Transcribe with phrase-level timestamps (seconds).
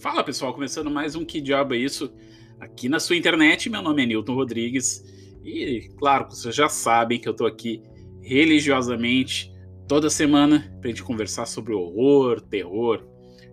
[0.00, 2.10] Fala pessoal, começando mais um Que Diabo é Isso
[2.58, 3.68] aqui na sua internet.
[3.68, 5.04] Meu nome é Newton Rodrigues
[5.44, 7.82] e, claro, vocês já sabem que eu tô aqui
[8.22, 9.52] religiosamente
[9.86, 13.06] toda semana pra gente conversar sobre horror, terror,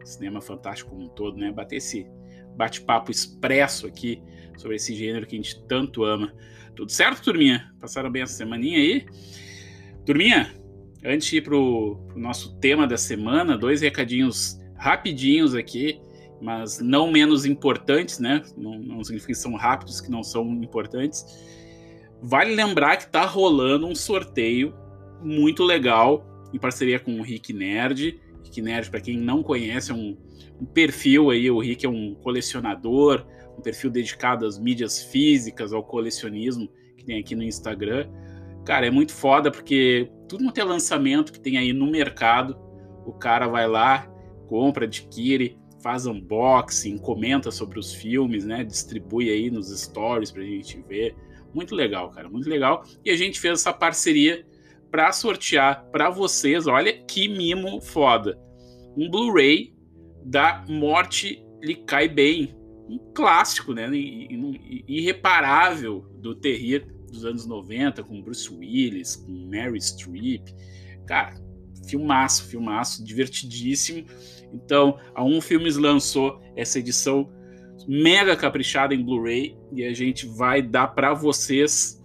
[0.06, 1.52] cinema fantástico como um todo, né?
[1.52, 2.08] Bater esse
[2.56, 4.24] bate-papo expresso aqui
[4.58, 6.34] sobre esse gênero que a gente tanto ama.
[6.78, 7.76] Tudo certo, turminha?
[7.78, 9.06] Passaram bem essa semaninha aí?
[10.06, 10.56] Turminha,
[11.04, 16.07] antes de ir pro, pro nosso tema da semana, dois recadinhos rapidinhos aqui
[16.42, 18.44] mas não menos importantes, né?
[18.56, 21.26] Não, não significa que são rápidos, que não são importantes.
[22.22, 24.74] Vale lembrar que está rolando um sorteio
[25.22, 28.20] muito legal em parceria com o Rick Nerd.
[28.44, 30.18] Rick Nerd, para quem não conhece, é um,
[30.60, 31.50] um, perfil aí.
[31.50, 33.26] O Rick é um colecionador,
[33.58, 38.08] um perfil dedicado às mídias físicas, ao colecionismo que tem aqui no Instagram.
[38.66, 42.58] Cara, é muito foda porque tudo não tem lançamento que tem aí no mercado.
[43.06, 44.08] O cara vai lá,
[44.48, 48.62] compra, adquire faz unboxing, comenta sobre os filmes, né?
[48.62, 51.16] Distribui aí nos stories pra gente ver.
[51.54, 52.84] Muito legal, cara, muito legal.
[53.06, 54.46] E a gente fez essa parceria
[54.92, 58.38] para sortear para vocês, olha que mimo foda.
[58.98, 59.74] Um Blu-ray
[60.26, 62.54] da Morte lhe cai bem,
[62.90, 63.90] um clássico, né?
[64.90, 70.54] Irreparável do terrir dos anos 90, com Bruce Willis, com Mary Streep.
[71.06, 71.34] Cara,
[71.88, 74.06] filmaço, filmaço, divertidíssimo.
[74.54, 77.30] Então, a Um Filmes lançou essa edição
[77.88, 82.02] mega caprichada em Blu-ray e a gente vai dar para vocês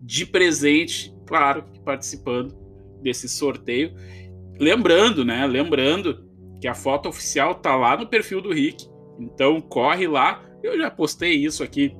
[0.00, 2.56] de presente, claro, participando
[3.02, 3.94] desse sorteio.
[4.58, 5.46] Lembrando, né?
[5.46, 6.26] Lembrando
[6.60, 8.88] que a foto oficial tá lá no perfil do Rick.
[9.18, 10.42] Então corre lá.
[10.62, 11.94] Eu já postei isso aqui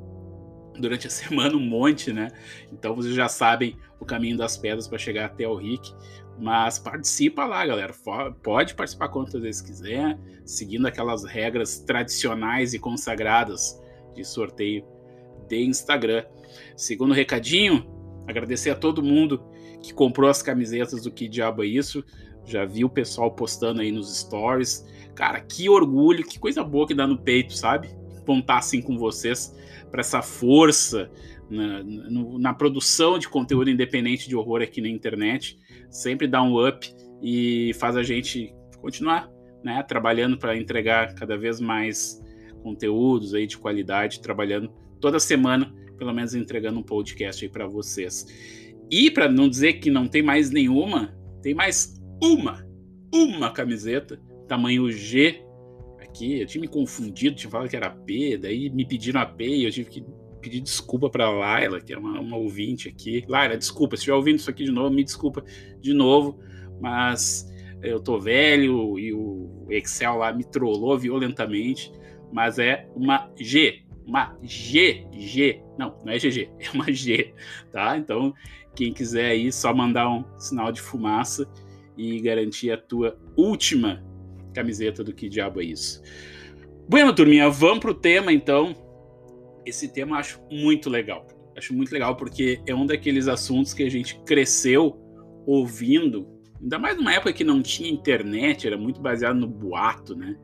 [0.79, 2.29] durante a semana um monte, né?
[2.73, 5.93] Então vocês já sabem o caminho das pedras para chegar até o Rick.
[6.39, 7.95] Mas participa lá, galera.
[8.43, 13.81] Pode participar quantas vezes quiser, seguindo aquelas regras tradicionais e consagradas
[14.15, 14.85] de sorteio
[15.49, 16.25] de Instagram.
[16.77, 17.87] Segundo recadinho,
[18.27, 19.43] agradecer a todo mundo
[19.83, 22.05] que comprou as camisetas do Que Diabo é Isso.
[22.45, 24.87] Já vi o pessoal postando aí nos stories.
[25.15, 27.89] Cara, que orgulho, que coisa boa que dá no peito, sabe?
[28.27, 29.57] Contar assim com vocês
[29.91, 31.11] para essa força
[31.49, 31.83] na,
[32.39, 35.59] na, produção de conteúdo independente de horror aqui na internet
[35.89, 36.93] sempre dá um up
[37.23, 39.31] e faz a gente continuar
[39.65, 42.23] né, trabalhando para entregar cada vez mais
[42.63, 48.27] conteúdos aí de qualidade, trabalhando toda semana, pelo menos entregando um podcast aí para vocês.
[48.91, 52.67] E para não dizer que não tem mais nenhuma, tem mais uma,
[53.13, 55.43] uma camiseta, tamanho G
[56.01, 56.41] aqui.
[56.41, 59.65] Eu tinha me confundido, tinha falado que era P, daí me pediram a P e
[59.65, 60.05] eu tive que
[60.47, 63.25] pedir desculpa para Laila, que é uma, uma ouvinte aqui.
[63.27, 65.45] Laila, desculpa, se estiver ouvindo isso aqui de novo, me desculpa
[65.81, 66.39] de novo,
[66.81, 67.53] mas
[67.83, 71.93] eu tô velho e o Excel lá me trollou violentamente,
[72.33, 77.35] mas é uma G, uma G, G, não, não é GG, é uma G,
[77.73, 77.99] tá?
[77.99, 78.33] Então,
[78.77, 81.51] quem quiser aí, só mandar um sinal de fumaça
[81.99, 84.01] e garantir a tua última
[84.55, 86.01] camiseta do Que Diabo é Isso.
[86.89, 88.86] Bueno, turminha, vamos pro tema então
[89.67, 91.27] esse tema eu acho muito legal.
[91.57, 94.97] Acho muito legal porque é um daqueles assuntos que a gente cresceu
[95.47, 96.29] ouvindo,
[96.61, 100.37] ainda mais numa época que não tinha internet, era muito baseado no boato, né?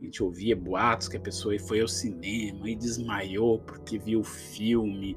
[0.00, 4.24] A gente ouvia boatos que a pessoa foi ao cinema e desmaiou porque viu o
[4.24, 5.16] filme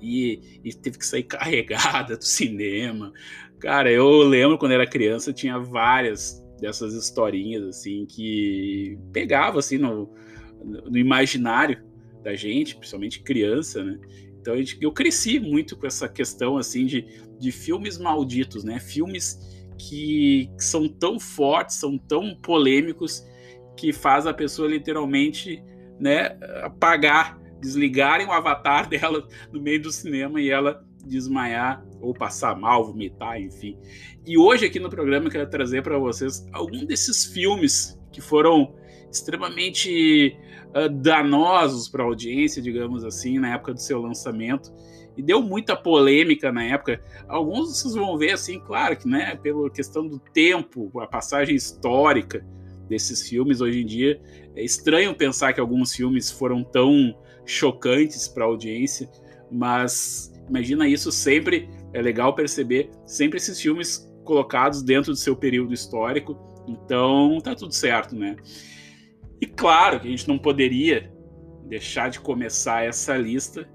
[0.00, 3.12] e, e, teve que sair carregada do cinema.
[3.58, 10.12] Cara, eu lembro quando era criança, tinha várias dessas historinhas assim que pegava assim no,
[10.62, 11.89] no imaginário
[12.22, 13.98] da gente, principalmente criança, né?
[14.40, 17.06] Então gente, eu cresci muito com essa questão assim de,
[17.38, 18.78] de filmes malditos, né?
[18.80, 19.38] Filmes
[19.76, 23.26] que, que são tão fortes, são tão polêmicos
[23.76, 25.62] que faz a pessoa literalmente,
[25.98, 32.54] né, apagar, desligarem o avatar dela no meio do cinema e ela desmaiar ou passar
[32.54, 33.78] mal, vomitar, enfim.
[34.26, 38.74] E hoje aqui no programa eu quero trazer para vocês algum desses filmes que foram
[39.10, 40.36] extremamente
[40.68, 44.72] uh, danosos para a audiência, digamos assim, na época do seu lançamento.
[45.16, 47.02] E deu muita polêmica na época.
[47.28, 52.46] Alguns vocês vão ver, assim, claro que, né, pela questão do tempo, a passagem histórica
[52.88, 54.20] desses filmes hoje em dia,
[54.56, 57.14] é estranho pensar que alguns filmes foram tão
[57.46, 59.08] chocantes para a audiência,
[59.50, 65.72] mas imagina isso sempre, é legal perceber, sempre esses filmes colocados dentro do seu período
[65.72, 66.36] histórico,
[66.66, 68.36] então tá tudo certo, né?
[69.40, 71.12] E claro que a gente não poderia
[71.66, 73.68] deixar de começar essa lista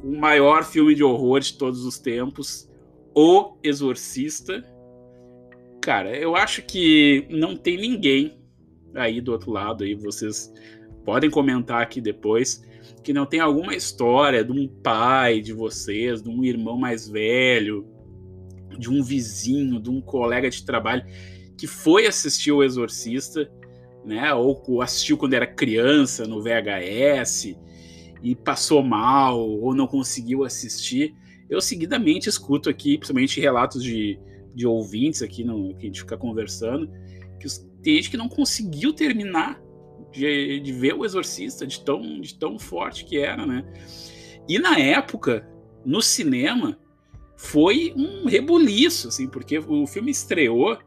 [0.00, 2.68] com o maior filme de horror de todos os tempos,
[3.14, 4.64] O Exorcista.
[5.80, 8.42] Cara, eu acho que não tem ninguém
[8.94, 10.52] aí do outro lado aí vocês
[11.04, 12.62] podem comentar aqui depois,
[13.02, 17.86] que não tem alguma história de um pai de vocês, de um irmão mais velho,
[18.78, 21.04] de um vizinho, de um colega de trabalho
[21.58, 23.50] que foi assistir o Exorcista,
[24.04, 24.32] né?
[24.34, 27.56] Ou assistiu quando era criança no VHS
[28.22, 31.14] e passou mal ou não conseguiu assistir.
[31.48, 34.18] Eu seguidamente escuto aqui, principalmente relatos de,
[34.54, 36.90] de ouvintes aqui no, que a gente fica conversando,
[37.38, 37.46] que
[37.82, 39.60] tem gente que não conseguiu terminar
[40.12, 43.64] de, de ver o Exorcista, de tão, de tão forte que era, né?
[44.48, 45.48] E na época,
[45.84, 46.78] no cinema,
[47.36, 50.78] foi um rebuliço, assim, porque o filme estreou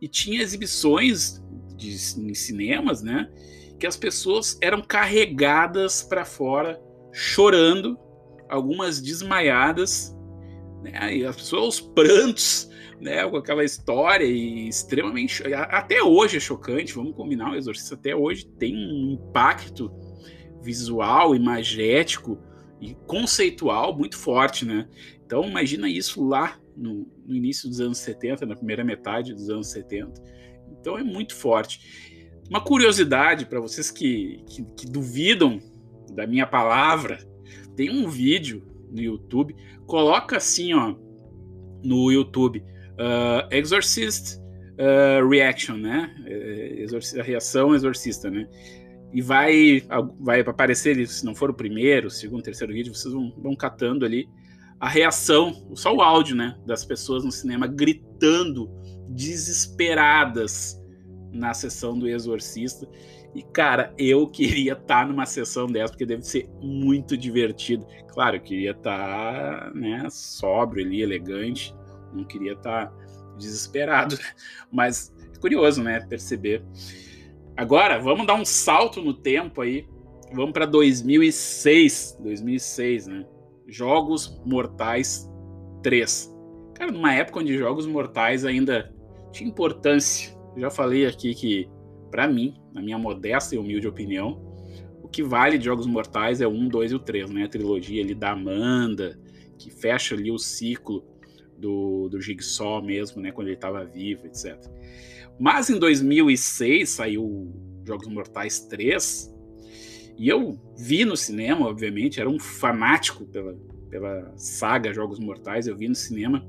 [0.00, 1.42] e tinha exibições
[1.76, 1.90] de,
[2.20, 3.30] em cinemas, né?
[3.78, 6.80] Que as pessoas eram carregadas para fora,
[7.12, 7.98] chorando,
[8.48, 10.16] algumas desmaiadas,
[10.82, 11.16] né?
[11.16, 12.70] E as pessoas, os prantos,
[13.00, 13.28] né?
[13.28, 15.42] Com aquela história e extremamente.
[15.54, 19.92] Até hoje é chocante, vamos combinar, o Exorcista até hoje tem um impacto
[20.62, 22.38] visual, imagético
[22.80, 24.88] e conceitual muito forte, né?
[25.24, 29.68] Então imagina isso lá no, no, início dos anos 70, na primeira metade dos anos
[29.70, 30.22] 70.
[30.80, 32.14] Então é muito forte.
[32.48, 35.58] Uma curiosidade para vocês que, que, que, duvidam
[36.14, 37.18] da minha palavra,
[37.74, 39.54] tem um vídeo no YouTube,
[39.84, 40.94] coloca assim, ó,
[41.82, 44.38] no YouTube, uh, Exorcist
[44.76, 46.14] uh, Reaction, né?
[46.24, 48.48] É, exorcista, reação exorcista, né?
[49.12, 49.82] E vai,
[50.20, 54.04] vai aparecer, se não for o primeiro, o segundo, terceiro vídeo, vocês vão, vão catando
[54.04, 54.28] ali
[54.78, 58.70] a reação, só o áudio, né, das pessoas no cinema gritando
[59.08, 60.80] desesperadas
[61.32, 62.88] na sessão do Exorcista.
[63.34, 67.86] E cara, eu queria estar tá numa sessão dessa porque deve ser muito divertido.
[68.08, 71.74] Claro, eu queria estar, tá, né, sóbrio ali, elegante.
[72.14, 72.96] Não queria estar tá
[73.36, 74.18] desesperado,
[74.72, 76.64] mas é curioso, né, perceber.
[77.56, 79.86] Agora, vamos dar um salto no tempo aí.
[80.32, 83.26] Vamos para 2006, 2006, né?
[83.68, 85.30] Jogos Mortais
[85.82, 86.34] 3.
[86.74, 88.94] Cara, numa época onde Jogos Mortais ainda
[89.36, 90.36] tinha importância.
[90.54, 91.68] Eu já falei aqui que,
[92.10, 94.42] para mim, na minha modesta e humilde opinião,
[95.02, 97.44] o que vale de Jogos Mortais é o 1, 2 e o 3, né?
[97.44, 99.18] A trilogia ali da Amanda,
[99.58, 101.04] que fecha ali o ciclo
[101.56, 103.30] do, do Jigsaw mesmo, né?
[103.30, 104.56] Quando ele estava vivo, etc.
[105.38, 107.52] Mas em 2006 saiu
[107.84, 109.36] Jogos Mortais 3,
[110.18, 113.54] e eu vi no cinema, obviamente, era um fanático pela,
[113.90, 116.46] pela saga Jogos Mortais, eu vi no cinema.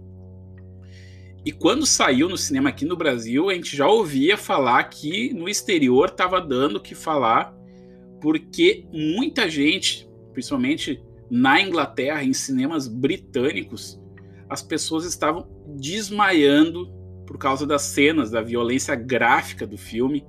[1.47, 5.47] E quando saiu no cinema aqui no Brasil, a gente já ouvia falar que no
[5.47, 7.55] exterior estava dando o que falar,
[8.19, 11.01] porque muita gente, principalmente
[11.31, 13.97] na Inglaterra, em cinemas britânicos,
[14.49, 16.91] as pessoas estavam desmaiando
[17.25, 20.25] por causa das cenas, da violência gráfica do filme.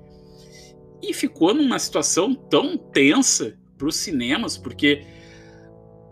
[1.02, 5.02] E ficou numa situação tão tensa para os cinemas, porque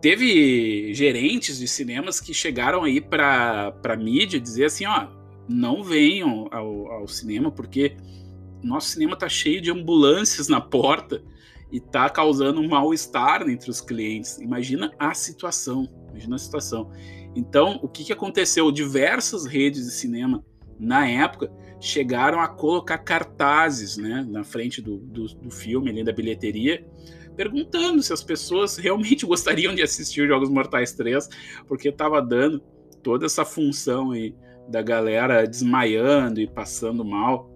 [0.00, 5.08] teve gerentes de cinemas que chegaram aí para a mídia dizer assim, ó,
[5.48, 7.96] não venham ao, ao cinema porque
[8.62, 11.22] nosso cinema tá cheio de ambulâncias na porta
[11.70, 14.38] e tá causando um mal-estar entre os clientes.
[14.38, 16.90] Imagina a situação, imagina a situação.
[17.34, 18.70] Então, o que, que aconteceu?
[18.70, 20.44] Diversas redes de cinema
[20.78, 21.50] na época
[21.80, 26.86] chegaram a colocar cartazes né, na frente do, do, do filme, ali da bilheteria,
[27.36, 31.28] perguntando se as pessoas realmente gostariam de assistir os Jogos Mortais 3,
[31.66, 32.60] porque estava dando
[33.02, 34.34] toda essa função aí
[34.68, 37.50] da galera desmaiando e passando mal.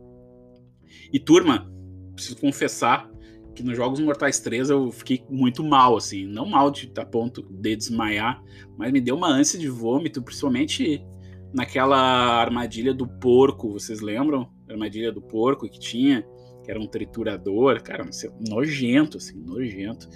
[1.12, 1.70] E turma,
[2.14, 3.10] preciso confessar
[3.54, 7.42] que nos Jogos Mortais 3 eu fiquei muito mal, assim, não mal de a ponto
[7.42, 8.42] de desmaiar,
[8.76, 11.04] mas me deu uma ânsia de vômito, principalmente
[11.52, 11.98] naquela
[12.40, 14.48] armadilha do porco, vocês lembram?
[14.68, 16.24] Armadilha do porco que tinha,
[16.62, 18.04] que era um triturador, cara,
[18.48, 20.08] nojento, assim, nojento.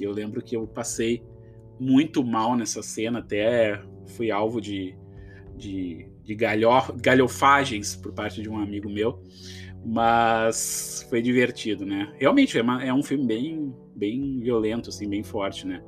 [0.00, 1.22] E eu lembro que eu passei
[1.78, 4.94] muito mal nessa cena, até fui alvo de,
[5.56, 9.22] de, de galho, galhofagens por parte de um amigo meu,
[9.84, 12.12] mas foi divertido, né?
[12.18, 15.82] Realmente é, uma, é um filme bem, bem violento, assim, bem forte, né?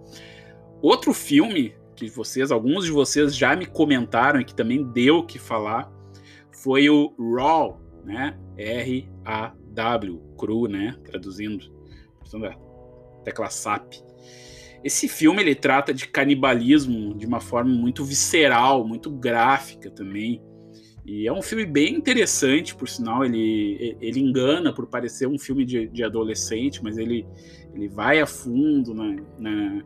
[0.80, 5.26] Outro filme que vocês, alguns de vocês já me comentaram e que também deu o
[5.26, 5.92] que falar,
[6.50, 8.38] foi o Raw, né?
[8.56, 9.59] R-A-W,
[10.36, 10.96] cru, né?
[11.04, 11.64] Traduzindo,
[12.44, 13.94] a tecla SAP.
[14.82, 20.42] Esse filme ele trata de canibalismo de uma forma muito visceral, muito gráfica também.
[21.04, 25.64] E é um filme bem interessante, por sinal, ele, ele engana por parecer um filme
[25.64, 27.26] de, de adolescente, mas ele,
[27.74, 29.82] ele vai a fundo na, na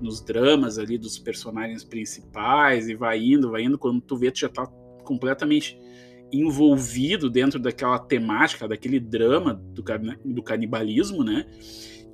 [0.00, 4.40] nos dramas ali dos personagens principais e vai indo, vai indo, quando tu vê, tu
[4.40, 4.66] já tá
[5.04, 5.78] completamente
[6.40, 9.84] envolvido dentro daquela temática, daquele drama do,
[10.24, 11.46] do canibalismo, né?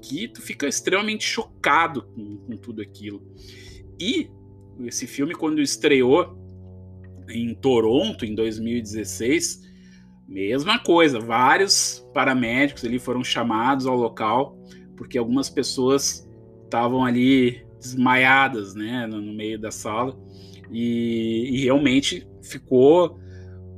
[0.02, 3.22] que tu fica extremamente chocado com, com tudo aquilo.
[3.98, 4.30] E
[4.80, 6.38] esse filme, quando estreou
[7.28, 9.68] em Toronto em 2016,
[10.26, 14.58] mesma coisa, vários paramédicos ali foram chamados ao local
[14.96, 16.28] porque algumas pessoas
[16.64, 20.14] estavam ali desmaiadas, né, no, no meio da sala
[20.70, 23.18] e, e, realmente ficou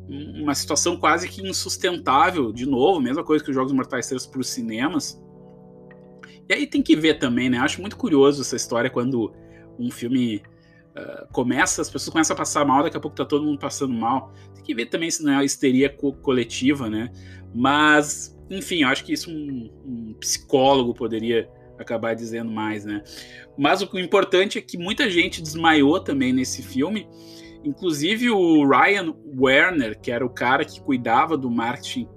[0.09, 4.41] uma situação quase que insustentável, de novo, mesma coisa que os Jogos Mortais 3 para
[4.41, 5.23] os cinemas.
[6.49, 7.59] E aí tem que ver também, né?
[7.59, 9.33] Acho muito curioso essa história quando
[9.79, 10.43] um filme
[10.97, 13.95] uh, começa, as pessoas começam a passar mal, daqui a pouco tá todo mundo passando
[13.95, 14.33] mal.
[14.55, 17.11] Tem que ver também se não é uma histeria co coletiva, né?
[17.55, 23.03] Mas, enfim, acho que isso um, um psicólogo poderia acabar dizendo mais, né?
[23.57, 27.07] Mas o importante é que muita gente desmaiou também nesse filme.
[27.65, 32.09] Inclusive o Ryan Werner, que era o cara que cuidava do marketing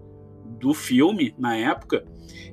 [0.59, 2.03] do filme na época,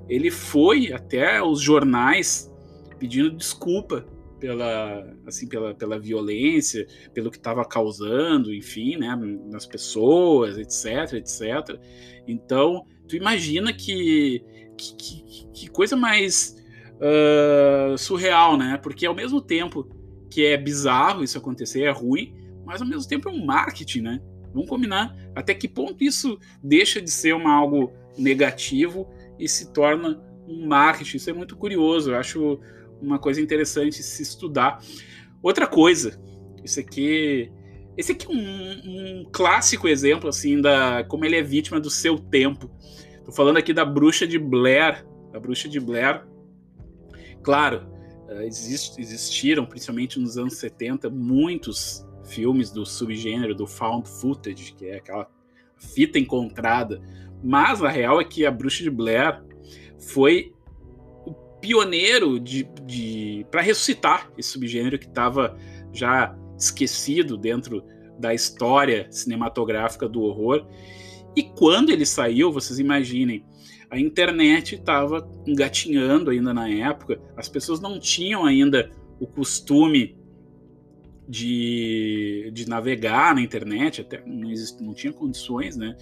[0.09, 2.53] ele foi até os jornais
[2.99, 4.07] pedindo desculpa
[4.39, 9.17] pela assim pela, pela violência, pelo que estava causando, enfim, né,
[9.51, 11.79] nas pessoas, etc, etc.
[12.27, 14.45] Então, tu imagina que
[14.77, 16.57] que, que, que coisa mais
[16.97, 18.79] uh, surreal, né?
[18.83, 19.89] Porque ao mesmo tempo
[20.31, 22.35] que é bizarro isso acontecer, é ruim,
[22.65, 24.21] mas ao mesmo tempo é um marketing, né?
[24.53, 30.23] Vamos combinar até que ponto isso deixa de ser uma, algo negativo e se torna
[30.47, 31.17] um marketing.
[31.17, 32.61] Isso é muito curioso, eu acho
[33.01, 34.81] uma coisa interessante se estudar.
[35.43, 36.21] Outra coisa,
[36.63, 37.51] isso aqui,
[37.97, 42.19] esse aqui é um, um clássico exemplo assim da como ele é vítima do seu
[42.19, 42.71] tempo.
[43.25, 46.25] Tô falando aqui da Bruxa de Blair, a Bruxa de Blair,
[47.43, 47.87] Claro,
[48.29, 54.87] eh, exist, existiram, principalmente nos anos 70, muitos filmes do subgênero do found footage, que
[54.87, 55.29] é aquela
[55.77, 57.01] fita encontrada.
[57.43, 59.43] Mas a real é que a Bruxa de Blair
[59.99, 60.53] foi
[61.27, 65.57] o pioneiro de, de para ressuscitar esse subgênero que estava
[65.93, 67.85] já esquecido dentro
[68.19, 70.67] da história cinematográfica do horror.
[71.35, 73.45] E quando ele saiu, vocês imaginem,
[73.91, 80.17] a internet estava engatinhando ainda na época, as pessoas não tinham ainda o costume
[81.33, 85.97] de, de navegar na internet, até não, exist, não tinha condições, né?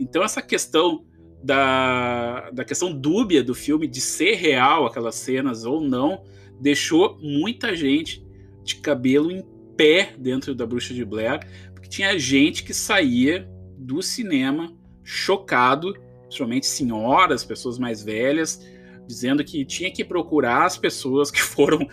[0.00, 1.04] Então essa questão
[1.40, 6.24] da, da questão dúbia do filme de ser real aquelas cenas ou não,
[6.60, 8.26] deixou muita gente
[8.64, 9.44] de cabelo em
[9.76, 16.66] pé dentro da Bruxa de Blair, porque tinha gente que saía do cinema chocado principalmente
[16.66, 18.60] senhoras, pessoas mais velhas,
[19.06, 21.86] dizendo que tinha que procurar as pessoas que foram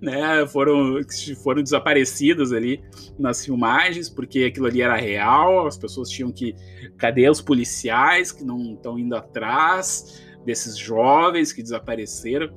[0.00, 1.00] né, foram,
[1.42, 2.82] foram desaparecidas ali
[3.18, 6.54] nas filmagens, porque aquilo ali era real, as pessoas tinham que.
[6.96, 12.54] Cadê os policiais que não estão indo atrás desses jovens que desapareceram?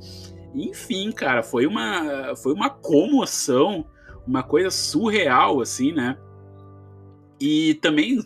[0.54, 3.86] Enfim, cara, foi uma, foi uma comoção,
[4.26, 6.18] uma coisa surreal, assim, né?
[7.40, 8.24] E também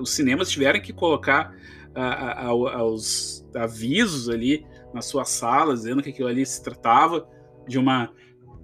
[0.00, 1.54] os cinemas tiveram que colocar
[1.94, 7.26] a, a, aos avisos ali nas suas salas, dizendo que aquilo ali se tratava
[7.66, 8.10] de uma.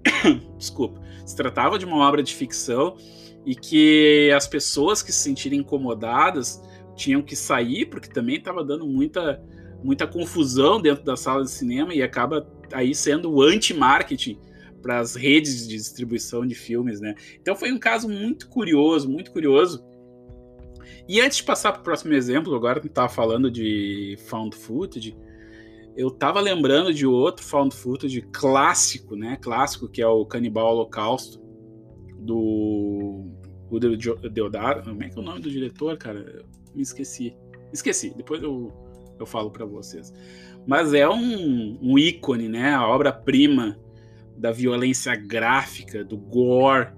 [0.57, 1.01] Desculpa.
[1.25, 2.97] Se tratava de uma obra de ficção
[3.45, 6.61] e que as pessoas que se sentirem incomodadas
[6.95, 9.41] tinham que sair, porque também estava dando muita,
[9.83, 14.39] muita confusão dentro da sala de cinema e acaba aí sendo o anti-marketing
[14.81, 17.15] para as redes de distribuição de filmes, né?
[17.39, 19.83] Então foi um caso muito curioso, muito curioso,
[21.07, 25.15] e antes de passar para o próximo exemplo, agora que estava falando de found footage,
[25.95, 29.37] eu estava lembrando de outro found footage clássico, né?
[29.41, 31.41] Clássico, que é o Canibal Holocausto,
[32.19, 33.25] do
[33.69, 33.97] Uder
[34.31, 34.83] Deodar.
[34.83, 36.19] Como é que é o nome do diretor, cara?
[36.19, 37.35] Eu me esqueci.
[37.73, 38.71] Esqueci, depois eu,
[39.19, 40.13] eu falo para vocês.
[40.67, 42.73] Mas é um, um ícone, né?
[42.73, 43.77] A obra-prima
[44.37, 46.89] da violência gráfica, do gore,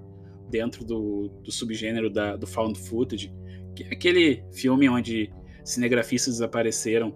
[0.48, 3.32] dentro do, do subgênero da, do found footage
[3.74, 5.30] que é aquele filme onde
[5.64, 7.14] cinegrafistas desapareceram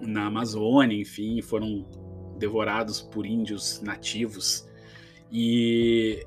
[0.00, 1.86] na Amazônia, enfim, foram
[2.38, 4.68] devorados por índios nativos.
[5.30, 6.24] E,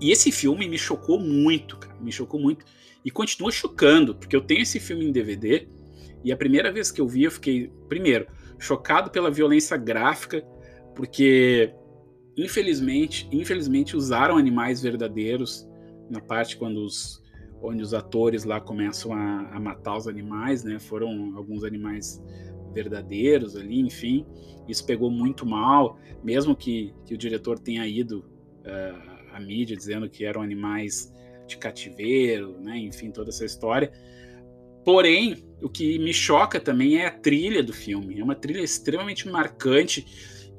[0.00, 2.64] e esse filme me chocou muito, cara, me chocou muito.
[3.04, 5.66] E continua chocando, porque eu tenho esse filme em DVD
[6.22, 8.26] e a primeira vez que eu vi eu fiquei, primeiro,
[8.58, 10.42] chocado pela violência gráfica,
[10.94, 11.72] porque
[12.36, 15.66] infelizmente, infelizmente usaram animais verdadeiros
[16.08, 17.20] na parte quando os
[17.62, 20.78] onde os atores lá começam a, a, matar os animais, né?
[20.78, 22.18] Foram alguns animais
[22.72, 24.26] verdadeiros ali, enfim.
[24.68, 28.24] Isso pegou muito mal, mesmo que, que o diretor tenha ido
[28.60, 31.12] uh, à mídia dizendo que eram animais
[31.46, 32.78] de cativeiro, né?
[32.78, 33.92] Enfim, toda essa história.
[34.84, 38.18] Porém, o que me choca também é a trilha do filme.
[38.18, 40.06] É uma trilha extremamente marcante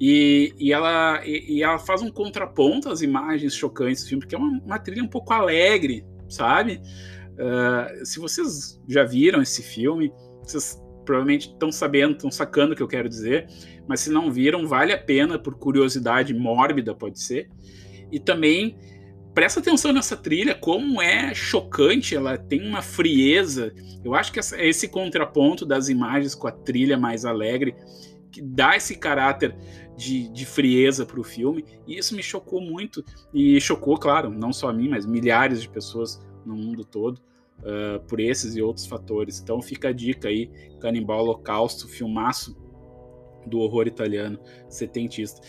[0.00, 4.34] e, e, ela, e, e ela faz um contraponto às imagens chocantes do filme, porque
[4.34, 6.80] é uma, uma trilha um pouco alegre, sabe?
[7.32, 12.82] Uh, se vocês já viram esse filme, vocês provavelmente estão sabendo, estão sacando o que
[12.82, 13.48] eu quero dizer,
[13.86, 17.48] mas se não viram, vale a pena por curiosidade mórbida, pode ser.
[18.10, 18.76] E também
[19.34, 23.74] presta atenção nessa trilha, como é chocante, ela tem uma frieza.
[24.04, 27.74] Eu acho que essa, esse contraponto das imagens com a trilha mais alegre
[28.30, 29.54] que dá esse caráter
[29.96, 33.04] de, de frieza para o filme, e isso me chocou muito.
[33.32, 37.20] E chocou, claro, não só a mim, mas milhares de pessoas no mundo todo.
[37.62, 39.40] Uh, por esses e outros fatores.
[39.40, 40.50] Então fica a dica aí,
[40.80, 42.56] Canibal Holocausto, filmaço
[43.46, 44.38] do horror italiano
[44.68, 45.40] setentista.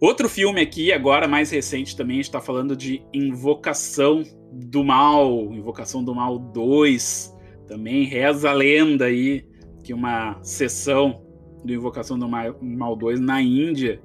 [0.00, 5.52] Outro filme aqui, agora mais recente também, a gente está falando de Invocação do Mal,
[5.54, 7.34] Invocação do Mal 2.
[7.66, 9.46] Também reza a lenda aí
[9.82, 11.24] que uma sessão
[11.64, 14.02] do Invocação do Mal 2 na Índia,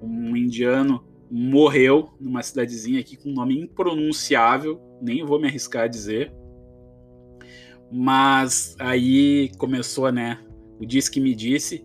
[0.00, 5.88] um indiano morreu numa cidadezinha aqui com um nome impronunciável, nem vou me arriscar a
[5.88, 6.32] dizer.
[7.90, 10.38] Mas aí começou, né,
[10.80, 11.84] o Diz que me disse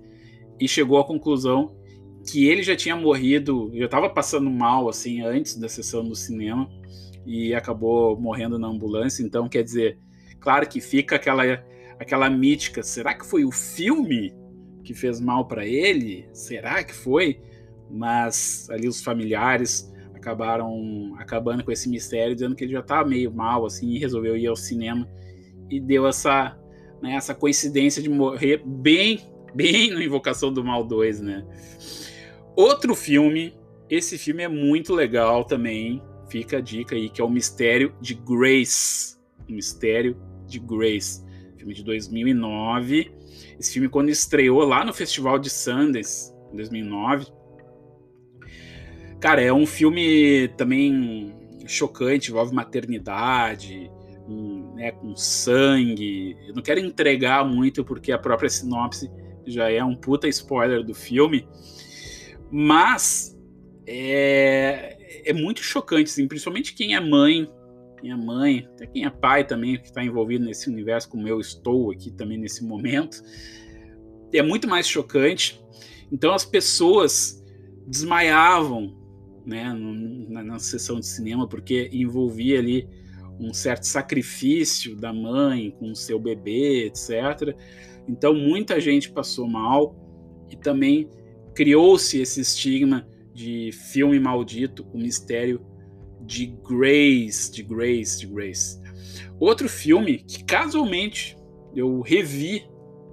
[0.60, 1.76] e chegou à conclusão
[2.30, 6.70] que ele já tinha morrido, já estava passando mal assim antes da sessão no cinema
[7.26, 9.24] e acabou morrendo na ambulância.
[9.24, 9.98] Então, quer dizer,
[10.40, 11.44] claro que fica aquela
[12.00, 14.34] aquela mítica, será que foi o filme
[14.84, 16.28] que fez mal para ele?
[16.34, 17.40] Será que foi?
[17.90, 23.32] Mas ali os familiares acabaram acabando com esse mistério, dizendo que ele já estava meio
[23.32, 25.08] mal assim e resolveu ir ao cinema
[25.72, 26.58] e deu essa
[27.02, 29.20] né, essa coincidência de morrer bem
[29.54, 31.46] bem no Invocação do Mal 2, né?
[32.56, 33.54] Outro filme,
[33.90, 38.14] esse filme é muito legal também, fica a dica aí, que é o Mistério de
[38.14, 39.18] Grace.
[39.50, 41.24] O Mistério de Grace,
[41.58, 43.12] filme de 2009.
[43.60, 47.28] Esse filme, quando estreou lá no Festival de Sundance, em 2009,
[49.20, 51.34] cara, é um filme também
[51.66, 53.90] chocante, envolve maternidade,
[54.82, 56.36] né, com sangue.
[56.48, 59.12] Eu não quero entregar muito, porque a própria sinopse
[59.46, 61.48] já é um puta spoiler do filme.
[62.50, 63.40] Mas
[63.86, 67.48] é, é muito chocante, assim, principalmente quem é mãe,
[68.00, 71.40] quem é mãe, até quem é pai também, que está envolvido nesse universo, como eu
[71.40, 73.22] estou aqui também nesse momento.
[74.34, 75.64] É muito mais chocante.
[76.12, 77.46] Então as pessoas
[77.86, 78.98] desmaiavam
[79.46, 79.72] né,
[80.28, 82.90] na, na sessão de cinema, porque envolvia ali
[83.42, 87.56] um certo sacrifício da mãe com o seu bebê, etc.
[88.08, 89.96] Então muita gente passou mal
[90.50, 91.10] e também
[91.56, 95.66] criou-se esse estigma de filme maldito, o mistério
[96.22, 98.80] de Grace, de Grace, de Grace.
[99.40, 101.36] Outro filme que casualmente
[101.76, 102.70] eu revi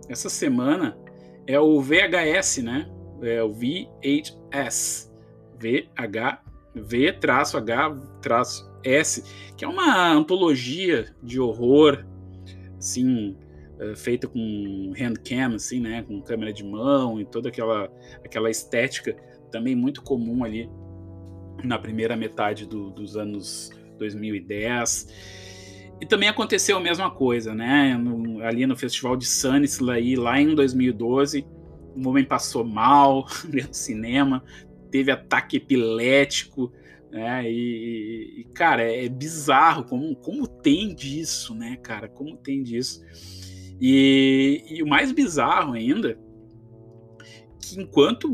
[0.09, 0.99] essa semana
[1.47, 2.91] é o VHS, né?
[3.23, 5.11] É o VHS,
[5.59, 6.43] VH,
[8.83, 9.25] V-H-S,
[9.57, 12.05] que é uma antologia de horror,
[12.79, 13.37] assim,
[13.81, 17.91] uh, feita com handcam, assim, né, com câmera de mão e toda aquela,
[18.25, 19.17] aquela estética
[19.51, 20.69] também muito comum ali
[21.65, 25.97] na primeira metade do, dos anos 2010.
[26.01, 27.97] E também aconteceu a mesma coisa, né?
[27.97, 31.45] No, ali no Festival de Sunnyslaí, lá em 2012,
[31.97, 34.45] um homem passou mal dentro do cinema,
[34.91, 36.73] teve ataque epilético,
[37.11, 37.51] né?
[37.51, 42.09] E, e cara, é, é bizarro como, como tem disso, né, cara?
[42.09, 43.03] Como tem disso.
[43.81, 46.19] E, e, o mais bizarro ainda,
[47.61, 48.29] que enquanto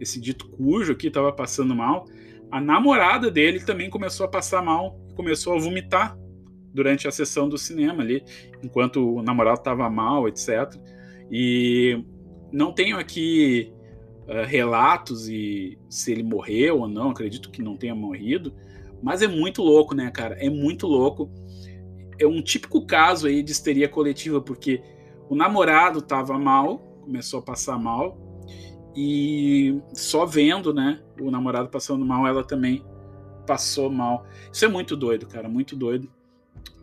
[0.00, 2.06] esse dito cujo aqui estava passando mal,
[2.50, 6.16] a namorada dele também começou a passar mal, começou a vomitar
[6.72, 8.24] durante a sessão do cinema ali,
[8.62, 10.74] enquanto o namorado estava mal, etc.
[11.30, 12.02] E
[12.52, 13.73] não tenho aqui
[14.28, 18.54] uh, relatos e se ele morreu ou não, acredito que não tenha morrido,
[19.02, 20.34] mas é muito louco, né, cara?
[20.38, 21.30] É muito louco
[22.18, 24.82] é um típico caso aí de histeria coletiva, porque
[25.28, 28.18] o namorado estava mal, começou a passar mal,
[28.96, 32.84] e só vendo, né, o namorado passando mal, ela também
[33.46, 34.26] passou mal.
[34.52, 36.10] Isso é muito doido, cara, muito doido.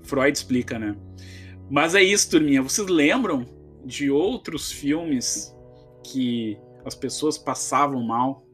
[0.03, 0.95] Freud explica, né?
[1.69, 2.61] Mas é isso, turminha.
[2.61, 3.45] Vocês lembram
[3.85, 5.55] de outros filmes
[6.03, 8.45] que as pessoas passavam mal?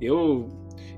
[0.00, 0.48] Eu,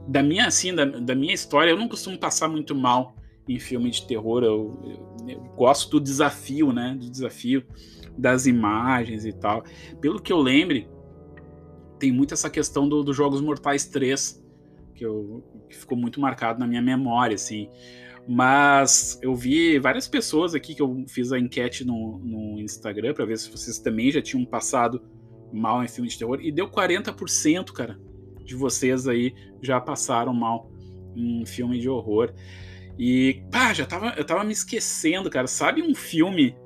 [0.08, 3.16] da minha assim, da, da minha história, eu não costumo passar muito mal
[3.48, 4.42] em filme de terror.
[4.42, 6.96] Eu, eu, eu, gosto do desafio, né?
[6.98, 7.64] Do desafio
[8.16, 9.64] das imagens e tal.
[10.00, 10.88] Pelo que eu lembre,
[11.98, 14.44] tem muito essa questão dos do Jogos Mortais 3,
[14.94, 17.68] que, eu, que ficou muito marcado na minha memória, assim.
[18.28, 23.24] Mas eu vi várias pessoas aqui que eu fiz a enquete no, no Instagram para
[23.24, 25.00] ver se vocês também já tinham passado
[25.52, 26.38] mal em filme de terror.
[26.40, 27.98] E deu 40%, cara,
[28.44, 30.70] de vocês aí já passaram mal
[31.14, 32.32] em filme de horror.
[32.98, 35.46] E, pá, já tava, eu tava me esquecendo, cara.
[35.46, 36.56] Sabe um filme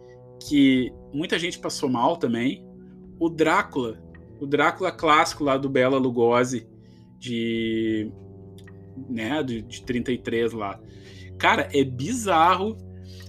[0.47, 2.65] que muita gente passou mal também?
[3.19, 4.01] O Drácula.
[4.41, 6.67] O Drácula clássico lá do Bela Lugosi,
[7.19, 8.11] de.
[9.09, 10.81] né, de, de 33 lá.
[11.39, 12.77] Cara, é bizarro,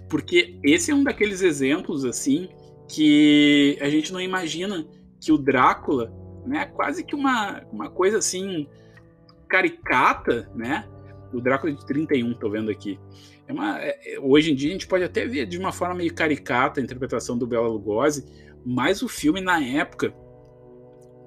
[0.10, 2.50] porque esse é um daqueles exemplos, assim,
[2.88, 4.86] que a gente não imagina
[5.21, 6.12] que o Drácula,
[6.45, 8.67] né, quase que uma, uma coisa assim,
[9.47, 10.89] caricata, né?
[11.31, 12.99] O Drácula de 31, tô vendo aqui.
[13.47, 16.13] É uma, é, hoje em dia a gente pode até ver de uma forma meio
[16.13, 18.25] caricata a interpretação do Bela Lugosi,
[18.65, 20.13] mas o filme na época,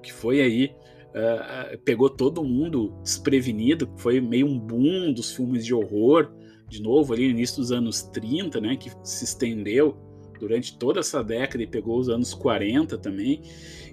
[0.03, 0.75] que foi aí,
[1.09, 6.31] uh, pegou todo mundo desprevenido, foi meio um boom dos filmes de horror,
[6.67, 10.04] de novo ali no início dos anos 30, né, que se estendeu
[10.39, 13.41] durante toda essa década e pegou os anos 40 também.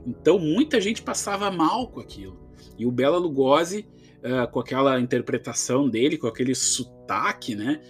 [0.07, 2.39] Então muita gente passava mal com aquilo.
[2.79, 3.87] E o Bela Lugosi,
[4.19, 7.81] uh, com aquela interpretação dele, com aquele sotaque, né,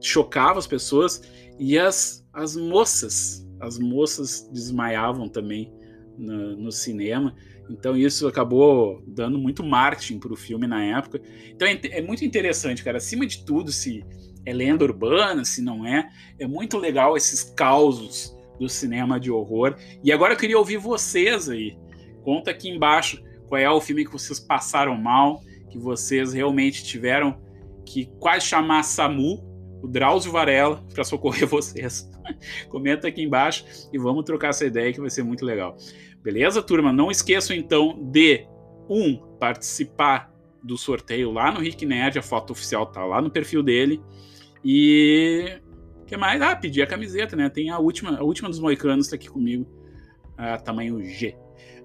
[0.00, 1.22] chocava as pessoas
[1.58, 5.72] e as, as moças, as moças desmaiavam também
[6.18, 7.34] no, no cinema.
[7.68, 11.20] Então isso acabou dando muito marketing para o filme na época.
[11.50, 12.98] Então é, é, muito interessante, cara.
[12.98, 14.04] Acima de tudo, se
[14.46, 19.76] é lenda urbana, se não é, é muito legal esses causos do cinema de horror.
[20.02, 21.76] E agora eu queria ouvir vocês aí.
[22.22, 27.38] Conta aqui embaixo qual é o filme que vocês passaram mal, que vocês realmente tiveram
[27.84, 29.44] que quase chamar SAMU,
[29.82, 32.10] o Drauzio Varela, para socorrer vocês.
[32.68, 35.76] Comenta aqui embaixo e vamos trocar essa ideia que vai ser muito legal.
[36.22, 36.92] Beleza, turma?
[36.92, 38.46] Não esqueçam então de
[38.88, 40.32] um participar
[40.62, 44.02] do sorteio lá no Rick Nerd, a foto oficial tá lá no perfil dele.
[44.68, 45.60] E
[46.08, 46.42] que mais?
[46.42, 47.48] Ah, pedir a camiseta, né?
[47.48, 49.64] Tem a última, a última dos moicanos tá aqui comigo,
[50.36, 51.36] a tamanho G.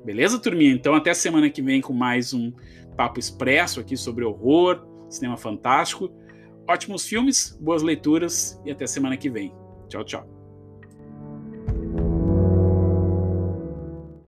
[0.03, 0.71] Beleza, turminha?
[0.71, 2.51] Então até semana que vem com mais um
[2.97, 6.11] papo expresso aqui sobre horror, cinema fantástico.
[6.67, 9.53] Ótimos filmes, boas leituras e até semana que vem.
[9.87, 10.30] Tchau, tchau.